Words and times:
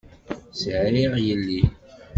Sɛiɣ 0.61 1.13
yelli. 1.25 1.61